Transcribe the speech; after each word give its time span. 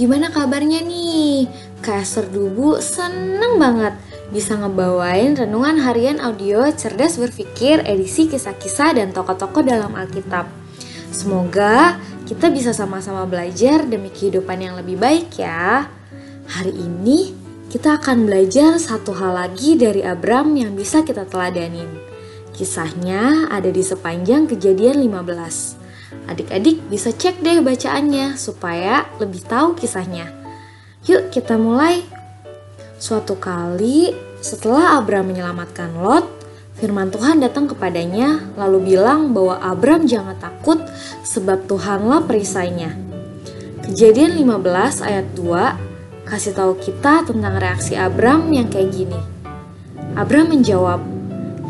gimana 0.00 0.32
kabarnya 0.32 0.80
nih? 0.80 1.44
Kak 1.84 2.08
Esther 2.08 2.24
seneng 2.80 3.60
banget 3.60 3.92
bisa 4.32 4.56
ngebawain 4.56 5.36
renungan 5.36 5.76
harian 5.84 6.16
audio 6.24 6.64
cerdas 6.72 7.20
berpikir 7.20 7.84
edisi 7.84 8.32
kisah-kisah 8.32 8.96
dan 8.96 9.12
tokoh-tokoh 9.12 9.60
dalam 9.60 9.92
Alkitab. 9.92 10.48
Semoga 11.12 12.00
kita 12.24 12.48
bisa 12.48 12.72
sama-sama 12.72 13.28
belajar 13.28 13.84
demi 13.84 14.08
kehidupan 14.08 14.56
yang 14.56 14.74
lebih 14.80 14.96
baik 14.96 15.36
ya. 15.36 15.90
Hari 16.48 16.72
ini 16.72 17.36
kita 17.68 18.00
akan 18.00 18.24
belajar 18.24 18.80
satu 18.80 19.12
hal 19.20 19.36
lagi 19.36 19.76
dari 19.76 20.00
Abram 20.00 20.56
yang 20.56 20.72
bisa 20.72 21.04
kita 21.04 21.28
teladanin. 21.28 21.92
Kisahnya 22.56 23.52
ada 23.52 23.68
di 23.68 23.84
sepanjang 23.84 24.48
kejadian 24.48 25.02
15. 25.04 25.89
Adik-adik 26.26 26.82
bisa 26.90 27.14
cek 27.14 27.42
deh 27.42 27.62
bacaannya 27.62 28.34
supaya 28.34 29.06
lebih 29.22 29.42
tahu 29.46 29.78
kisahnya. 29.78 30.30
Yuk 31.06 31.30
kita 31.30 31.56
mulai. 31.56 32.02
Suatu 33.00 33.38
kali 33.40 34.12
setelah 34.44 35.00
Abram 35.00 35.28
menyelamatkan 35.28 36.00
Lot, 36.00 36.28
firman 36.76 37.08
Tuhan 37.08 37.40
datang 37.40 37.68
kepadanya 37.68 38.52
lalu 38.56 38.92
bilang 38.96 39.32
bahwa 39.32 39.56
Abram 39.60 40.04
jangan 40.04 40.36
takut 40.36 40.80
sebab 41.24 41.64
Tuhanlah 41.64 42.24
perisainya. 42.28 42.96
Kejadian 43.84 44.36
15 44.38 45.02
ayat 45.02 45.26
2 45.34 45.90
kasih 46.30 46.54
tahu 46.54 46.78
kita 46.78 47.26
tentang 47.26 47.58
reaksi 47.58 47.98
Abram 47.98 48.46
yang 48.54 48.70
kayak 48.70 48.94
gini. 48.94 49.18
Abram 50.14 50.46
menjawab, 50.46 51.02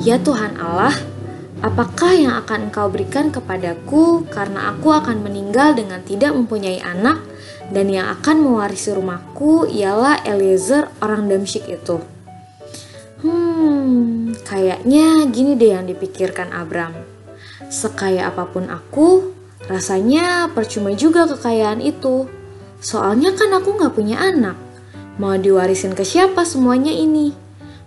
"Ya 0.05 0.21
Tuhan 0.21 0.61
Allah, 0.61 0.93
apakah 1.61 2.13
yang 2.17 2.35
akan 2.45 2.69
Engkau 2.69 2.89
berikan 2.89 3.33
kepadaku 3.33 4.29
karena 4.29 4.73
aku 4.75 4.93
akan 4.93 5.25
meninggal 5.25 5.77
dengan 5.77 6.01
tidak 6.05 6.33
mempunyai 6.37 6.81
anak 6.81 7.21
dan 7.71 7.87
yang 7.89 8.11
akan 8.11 8.43
mewarisi 8.43 8.91
rumahku 8.93 9.69
ialah 9.71 10.21
Eliezer 10.25 10.89
orang 11.01 11.29
Damsyik 11.29 11.69
itu?" 11.69 12.01
Hmm, 13.21 14.33
kayaknya 14.49 15.29
gini 15.29 15.53
deh 15.53 15.77
yang 15.77 15.85
dipikirkan 15.85 16.57
Abram. 16.57 16.97
Sekaya 17.69 18.33
apa 18.33 18.49
pun 18.49 18.73
aku, 18.73 19.37
rasanya 19.69 20.49
percuma 20.51 20.97
juga 20.97 21.29
kekayaan 21.29 21.85
itu. 21.85 22.25
Soalnya 22.81 23.37
kan 23.37 23.53
aku 23.53 23.77
gak 23.77 23.93
punya 23.93 24.17
anak. 24.17 24.57
Mau 25.21 25.37
diwarisin 25.37 25.93
ke 25.93 26.01
siapa 26.01 26.49
semuanya 26.49 26.91
ini? 26.91 27.37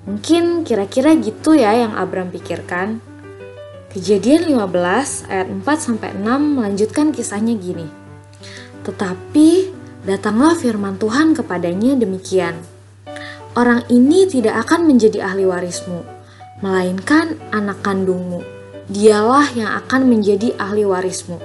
Mungkin 0.05 0.61
kira-kira 0.61 1.17
gitu 1.17 1.57
ya 1.57 1.73
yang 1.73 1.97
Abram 1.97 2.29
pikirkan. 2.29 3.01
Kejadian 3.93 4.49
15 4.49 5.29
ayat 5.29 5.53
4-6 5.53 6.17
melanjutkan 6.25 7.13
kisahnya 7.13 7.53
gini. 7.53 7.85
Tetapi 8.81 9.69
datanglah 10.01 10.57
firman 10.57 10.97
Tuhan 10.97 11.37
kepadanya 11.37 11.93
demikian. 12.01 12.57
Orang 13.53 13.85
ini 13.93 14.25
tidak 14.25 14.65
akan 14.65 14.89
menjadi 14.89 15.21
ahli 15.21 15.45
warismu, 15.45 16.01
melainkan 16.65 17.37
anak 17.53 17.85
kandungmu. 17.85 18.41
Dialah 18.89 19.53
yang 19.53 19.69
akan 19.85 20.09
menjadi 20.09 20.57
ahli 20.57 20.89
warismu. 20.89 21.37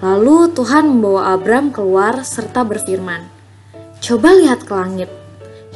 Lalu 0.00 0.56
Tuhan 0.56 0.88
membawa 0.88 1.36
Abram 1.36 1.76
keluar 1.76 2.24
serta 2.24 2.64
berfirman, 2.64 3.28
Coba 4.00 4.32
lihat 4.32 4.64
ke 4.64 4.72
langit, 4.72 5.12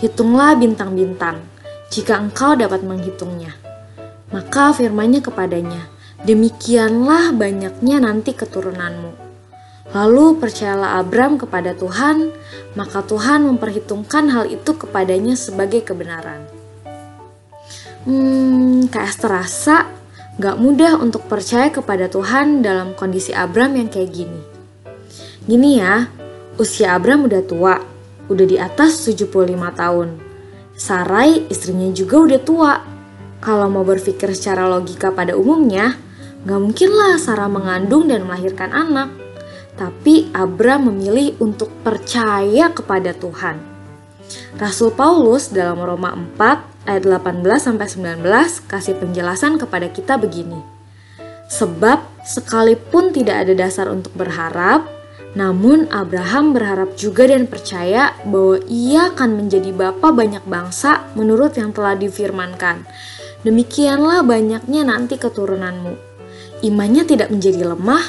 hitunglah 0.01 0.57
bintang-bintang, 0.57 1.45
jika 1.93 2.17
engkau 2.17 2.57
dapat 2.57 2.81
menghitungnya. 2.81 3.64
Maka 4.35 4.75
firmannya 4.75 5.23
kepadanya, 5.23 5.95
Demikianlah 6.25 7.37
banyaknya 7.37 8.01
nanti 8.01 8.33
keturunanmu. 8.33 9.13
Lalu 9.93 10.41
percayalah 10.41 10.97
Abram 10.97 11.37
kepada 11.37 11.77
Tuhan, 11.77 12.33
maka 12.73 13.05
Tuhan 13.05 13.45
memperhitungkan 13.45 14.33
hal 14.33 14.49
itu 14.49 14.73
kepadanya 14.73 15.37
sebagai 15.37 15.85
kebenaran. 15.85 16.49
Hmm, 18.09 18.89
kayak 18.89 19.21
terasa 19.21 19.85
Gak 20.35 20.59
mudah 20.59 20.99
untuk 20.99 21.31
percaya 21.31 21.71
kepada 21.71 22.11
Tuhan 22.11 22.59
dalam 22.59 22.91
kondisi 22.99 23.31
Abram 23.31 23.71
yang 23.79 23.87
kayak 23.87 24.11
gini. 24.11 24.43
Gini 25.47 25.79
ya, 25.79 26.11
usia 26.59 26.91
Abram 26.91 27.31
udah 27.31 27.39
tua, 27.47 27.79
udah 28.27 28.43
di 28.43 28.59
atas 28.59 28.99
75 29.07 29.31
tahun. 29.79 30.19
Sarai 30.75 31.47
istrinya 31.47 31.87
juga 31.95 32.19
udah 32.19 32.41
tua. 32.43 32.94
Kalau 33.45 33.69
mau 33.69 33.85
berpikir 33.85 34.33
secara 34.33 34.65
logika 34.65 35.13
pada 35.13 35.37
umumnya, 35.37 36.01
gak 36.49 36.61
mungkinlah 36.65 37.21
Sarah 37.21 37.53
mengandung 37.53 38.09
dan 38.09 38.25
melahirkan 38.25 38.73
anak. 38.73 39.13
Tapi 39.77 40.33
Abram 40.33 40.89
memilih 40.89 41.37
untuk 41.45 41.69
percaya 41.85 42.73
kepada 42.73 43.13
Tuhan. 43.13 43.61
Rasul 44.57 44.97
Paulus 44.97 45.53
dalam 45.53 45.77
Roma 45.77 46.17
4 46.17 46.89
ayat 46.89 47.05
18 47.05 47.45
sampai 47.61 47.85
19 47.85 48.25
kasih 48.65 48.97
penjelasan 48.97 49.61
kepada 49.61 49.93
kita 49.93 50.17
begini. 50.17 50.65
Sebab 51.53 52.25
sekalipun 52.25 53.13
tidak 53.13 53.45
ada 53.45 53.53
dasar 53.53 53.93
untuk 53.93 54.17
berharap, 54.17 54.89
namun 55.37 55.91
Abraham 55.93 56.57
berharap 56.57 56.97
juga 56.97 57.29
dan 57.29 57.45
percaya 57.45 58.17
bahwa 58.25 58.63
ia 58.71 59.13
akan 59.13 59.45
menjadi 59.45 59.75
bapa 59.75 60.15
banyak 60.15 60.47
bangsa 60.49 61.05
menurut 61.13 61.59
yang 61.61 61.75
telah 61.75 61.99
difirmankan. 61.99 62.87
Demikianlah 63.45 64.25
banyaknya 64.25 64.89
nanti 64.89 65.21
keturunanmu. 65.21 65.95
Imannya 66.65 67.05
tidak 67.05 67.29
menjadi 67.29 67.77
lemah, 67.77 68.05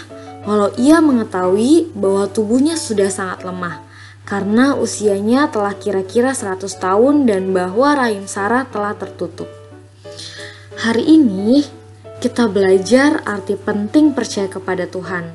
walau 0.48 0.72
ia 0.80 1.04
mengetahui 1.04 1.92
bahwa 1.92 2.32
tubuhnya 2.32 2.80
sudah 2.80 3.12
sangat 3.12 3.44
lemah 3.44 3.86
karena 4.26 4.74
usianya 4.74 5.54
telah 5.54 5.78
kira-kira 5.78 6.34
100 6.34 6.66
tahun 6.82 7.30
dan 7.30 7.54
bahwa 7.54 7.94
rahim 7.94 8.26
Sarah 8.26 8.66
telah 8.66 8.98
tertutup. 8.98 9.48
Hari 10.82 11.06
ini 11.06 11.62
kita 12.20 12.50
belajar 12.50 13.22
arti 13.22 13.54
penting 13.54 14.18
percaya 14.18 14.50
kepada 14.50 14.90
Tuhan. 14.90 15.30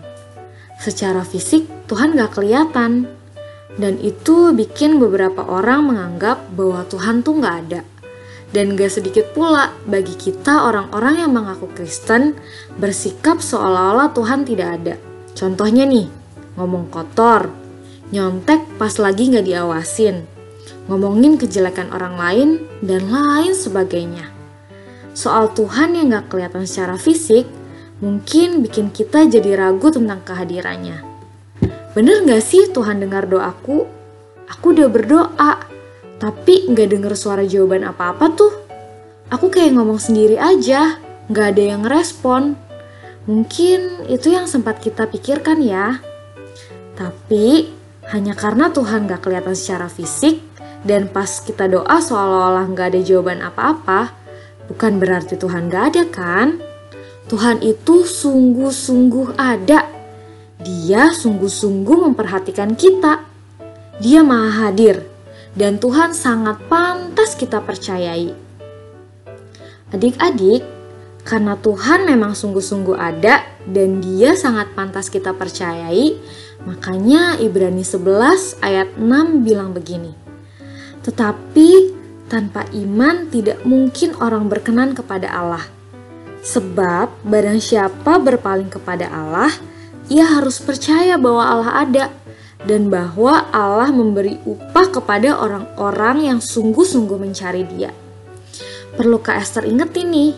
Secara 0.82 1.22
fisik 1.22 1.70
Tuhan 1.86 2.18
gak 2.18 2.34
kelihatan 2.34 3.06
dan 3.78 3.94
itu 4.02 4.50
bikin 4.50 4.98
beberapa 4.98 5.46
orang 5.46 5.94
menganggap 5.94 6.50
bahwa 6.50 6.82
Tuhan 6.90 7.22
tuh 7.22 7.38
gak 7.38 7.56
ada. 7.66 7.80
Dan 8.50 8.74
gak 8.74 8.90
sedikit 8.90 9.30
pula 9.30 9.70
bagi 9.86 10.18
kita 10.18 10.66
orang-orang 10.66 11.22
yang 11.22 11.30
mengaku 11.30 11.70
Kristen 11.70 12.34
bersikap 12.82 13.38
seolah-olah 13.38 14.10
Tuhan 14.10 14.42
tidak 14.42 14.68
ada. 14.82 14.94
Contohnya 15.38 15.86
nih, 15.86 16.10
ngomong 16.58 16.90
kotor, 16.90 17.48
nyontek 18.10 18.66
pas 18.74 18.90
lagi 18.98 19.30
nggak 19.30 19.46
diawasin, 19.46 20.26
ngomongin 20.90 21.38
kejelekan 21.38 21.94
orang 21.94 22.18
lain, 22.18 22.48
dan 22.82 23.06
lain 23.06 23.54
sebagainya. 23.54 24.26
Soal 25.14 25.54
Tuhan 25.54 25.94
yang 25.94 26.10
nggak 26.10 26.26
kelihatan 26.34 26.66
secara 26.66 26.98
fisik, 26.98 27.46
mungkin 28.02 28.66
bikin 28.66 28.90
kita 28.90 29.30
jadi 29.30 29.54
ragu 29.54 29.94
tentang 29.94 30.26
kehadirannya. 30.26 31.06
Bener 31.94 32.22
nggak 32.26 32.42
sih 32.42 32.70
Tuhan 32.70 33.02
dengar 33.02 33.30
doaku? 33.30 33.86
Aku 34.50 34.74
udah 34.74 34.90
berdoa, 34.90 35.52
tapi 36.20 36.68
nggak 36.68 36.88
denger 36.92 37.14
suara 37.16 37.42
jawaban 37.48 37.88
apa-apa 37.88 38.26
tuh. 38.36 38.52
Aku 39.32 39.48
kayak 39.48 39.72
ngomong 39.72 39.96
sendiri 39.96 40.36
aja, 40.36 41.00
nggak 41.32 41.46
ada 41.56 41.62
yang 41.74 41.82
respon. 41.88 42.60
Mungkin 43.24 44.04
itu 44.12 44.28
yang 44.28 44.44
sempat 44.44 44.84
kita 44.84 45.08
pikirkan 45.08 45.64
ya. 45.64 45.96
Tapi 46.92 47.72
hanya 48.12 48.36
karena 48.36 48.68
Tuhan 48.68 49.06
gak 49.06 49.24
kelihatan 49.24 49.54
secara 49.54 49.86
fisik 49.86 50.42
dan 50.82 51.06
pas 51.08 51.40
kita 51.40 51.70
doa 51.70 52.02
seolah-olah 52.02 52.66
gak 52.74 52.96
ada 52.96 53.00
jawaban 53.00 53.40
apa-apa, 53.40 54.12
bukan 54.66 54.98
berarti 54.98 55.38
Tuhan 55.38 55.70
gak 55.70 55.84
ada 55.94 56.04
kan? 56.10 56.58
Tuhan 57.30 57.62
itu 57.62 58.02
sungguh-sungguh 58.02 59.38
ada. 59.38 59.86
Dia 60.60 61.14
sungguh-sungguh 61.14 62.10
memperhatikan 62.10 62.74
kita. 62.74 63.24
Dia 64.02 64.26
maha 64.26 64.68
hadir 64.68 65.09
dan 65.60 65.76
Tuhan 65.76 66.16
sangat 66.16 66.56
pantas 66.72 67.36
kita 67.36 67.60
percayai. 67.60 68.32
Adik-adik, 69.92 70.64
karena 71.28 71.60
Tuhan 71.60 72.08
memang 72.08 72.32
sungguh-sungguh 72.32 72.96
ada 72.96 73.44
dan 73.68 74.00
dia 74.00 74.32
sangat 74.32 74.72
pantas 74.72 75.12
kita 75.12 75.36
percayai, 75.36 76.16
Makanya 76.68 77.40
Ibrani 77.40 77.80
11 77.80 78.60
ayat 78.60 78.88
6 79.00 79.46
bilang 79.46 79.72
begini. 79.72 80.12
Tetapi 81.00 81.96
tanpa 82.28 82.68
iman 82.76 83.32
tidak 83.32 83.64
mungkin 83.64 84.12
orang 84.20 84.52
berkenan 84.52 84.92
kepada 84.92 85.32
Allah. 85.32 85.64
Sebab 86.44 87.24
barang 87.24 87.60
siapa 87.60 88.20
berpaling 88.20 88.68
kepada 88.68 89.08
Allah, 89.08 89.52
ia 90.12 90.24
harus 90.24 90.60
percaya 90.60 91.16
bahwa 91.16 91.44
Allah 91.44 91.72
ada 91.84 92.04
dan 92.68 92.92
bahwa 92.92 93.48
Allah 93.54 93.88
memberi 93.88 94.36
upah 94.44 94.92
kepada 94.92 95.36
orang-orang 95.36 96.28
yang 96.28 96.38
sungguh-sungguh 96.42 97.16
mencari 97.16 97.64
dia. 97.64 97.92
Perlu 98.96 99.22
Kak 99.22 99.40
Esther 99.40 99.64
inget 99.64 99.96
ini, 99.96 100.36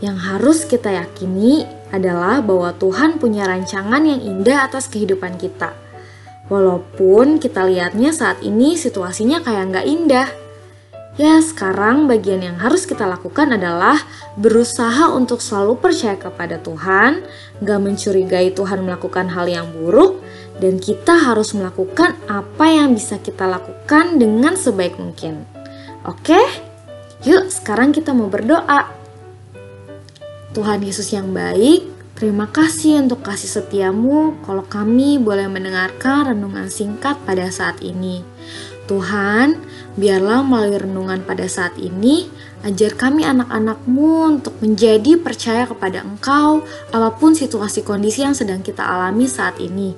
yang 0.00 0.16
harus 0.16 0.64
kita 0.64 0.88
yakini 0.88 1.68
adalah 1.92 2.40
bahwa 2.40 2.72
Tuhan 2.72 3.20
punya 3.20 3.44
rancangan 3.44 4.00
yang 4.00 4.20
indah 4.22 4.64
atas 4.64 4.88
kehidupan 4.88 5.36
kita. 5.36 5.76
Walaupun 6.48 7.38
kita 7.38 7.62
lihatnya 7.68 8.10
saat 8.10 8.40
ini 8.42 8.74
situasinya 8.74 9.44
kayak 9.44 9.64
nggak 9.70 9.86
indah. 9.86 10.28
Ya, 11.20 11.36
sekarang 11.44 12.08
bagian 12.08 12.40
yang 12.40 12.56
harus 12.56 12.88
kita 12.88 13.04
lakukan 13.04 13.52
adalah 13.52 14.00
berusaha 14.40 15.12
untuk 15.12 15.44
selalu 15.44 15.76
percaya 15.76 16.16
kepada 16.16 16.56
Tuhan, 16.56 17.20
gak 17.60 17.80
mencurigai 17.82 18.56
Tuhan 18.56 18.88
melakukan 18.88 19.28
hal 19.28 19.44
yang 19.44 19.68
buruk, 19.68 20.22
dan 20.60 20.76
kita 20.76 21.16
harus 21.16 21.56
melakukan 21.56 22.14
apa 22.28 22.66
yang 22.68 22.92
bisa 22.92 23.16
kita 23.16 23.48
lakukan 23.48 24.20
dengan 24.20 24.54
sebaik 24.54 25.00
mungkin. 25.00 25.48
Oke, 26.04 26.38
yuk 27.24 27.48
sekarang 27.48 27.96
kita 27.96 28.12
mau 28.12 28.28
berdoa. 28.28 28.92
Tuhan 30.52 30.84
Yesus 30.84 31.10
yang 31.16 31.32
baik, 31.32 32.00
Terima 32.20 32.44
kasih 32.52 33.00
untuk 33.00 33.24
kasih 33.24 33.48
setiamu 33.48 34.44
kalau 34.44 34.60
kami 34.68 35.16
boleh 35.16 35.48
mendengarkan 35.48 36.28
renungan 36.28 36.68
singkat 36.68 37.16
pada 37.24 37.48
saat 37.48 37.80
ini. 37.80 38.20
Tuhan, 38.90 39.54
biarlah 39.94 40.42
melalui 40.42 40.82
renungan 40.82 41.22
pada 41.22 41.46
saat 41.46 41.78
ini, 41.78 42.26
ajar 42.66 42.98
kami 42.98 43.22
anak-anakmu 43.22 44.42
untuk 44.42 44.58
menjadi 44.58 45.14
percaya 45.14 45.70
kepada 45.70 46.02
Engkau 46.02 46.66
apa 46.90 47.14
pun 47.14 47.38
situasi 47.38 47.86
kondisi 47.86 48.26
yang 48.26 48.34
sedang 48.34 48.66
kita 48.66 48.82
alami 48.82 49.30
saat 49.30 49.62
ini. 49.62 49.94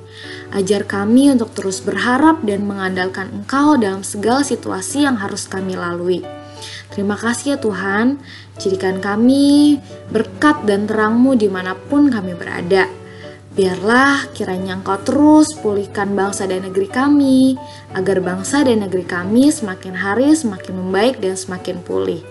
Ajar 0.53 0.85
kami 0.85 1.33
untuk 1.33 1.57
terus 1.57 1.81
berharap 1.81 2.45
dan 2.45 2.69
mengandalkan 2.69 3.33
Engkau 3.33 3.81
dalam 3.81 4.05
segala 4.05 4.45
situasi 4.45 5.09
yang 5.09 5.17
harus 5.17 5.49
kami 5.49 5.73
lalui. 5.73 6.21
Terima 6.93 7.17
kasih 7.17 7.57
ya 7.57 7.59
Tuhan, 7.59 8.21
jadikan 8.61 9.01
kami 9.01 9.81
berkat 10.13 10.69
dan 10.69 10.85
terangmu 10.85 11.33
di 11.33 11.49
mana 11.49 11.73
pun 11.73 12.13
kami 12.13 12.37
berada. 12.37 13.02
Biarlah 13.53 14.33
kiranya 14.33 14.81
Engkau 14.81 14.97
terus 15.05 15.53
pulihkan 15.61 16.17
bangsa 16.17 16.49
dan 16.49 16.65
negeri 16.65 16.89
kami, 16.89 17.61
agar 17.93 18.25
bangsa 18.25 18.65
dan 18.65 18.81
negeri 18.81 19.05
kami 19.05 19.53
semakin 19.53 19.93
hari 19.93 20.33
semakin 20.33 20.73
membaik 20.73 21.21
dan 21.21 21.37
semakin 21.37 21.85
pulih. 21.85 22.25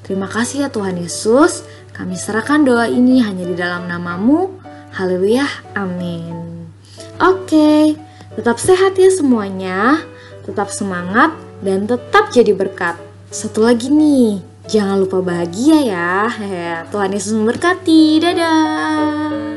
Terima 0.00 0.32
kasih 0.32 0.64
ya 0.64 0.68
Tuhan 0.72 0.96
Yesus, 0.96 1.68
kami 1.92 2.16
serahkan 2.16 2.64
doa 2.64 2.88
ini 2.88 3.20
hanya 3.20 3.44
di 3.44 3.52
dalam 3.52 3.84
namamu. 3.84 4.48
Haleluya, 4.96 5.44
amin. 5.76 6.64
Oke, 7.20 7.92
tetap 8.32 8.56
sehat 8.56 8.96
ya 8.96 9.12
semuanya, 9.12 10.00
tetap 10.48 10.72
semangat, 10.72 11.36
dan 11.60 11.84
tetap 11.84 12.32
jadi 12.32 12.56
berkat. 12.56 12.96
Satu 13.28 13.68
lagi 13.68 13.92
nih, 13.92 14.40
jangan 14.72 15.04
lupa 15.04 15.20
bahagia 15.20 15.84
ya. 15.84 16.12
Tuhan 16.92 17.12
Yesus 17.12 17.36
memberkati. 17.36 18.24
Dadah. 18.24 19.51